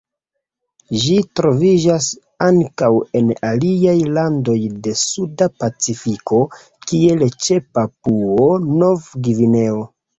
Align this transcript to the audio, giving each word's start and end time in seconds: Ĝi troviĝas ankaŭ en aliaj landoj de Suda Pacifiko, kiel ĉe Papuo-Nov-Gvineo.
Ĝi 1.01 1.17
troviĝas 1.39 2.07
ankaŭ 2.47 2.89
en 3.21 3.29
aliaj 3.51 3.95
landoj 4.17 4.57
de 4.89 4.97
Suda 5.05 5.51
Pacifiko, 5.61 6.41
kiel 6.89 7.29
ĉe 7.39 7.61
Papuo-Nov-Gvineo. 7.79 9.89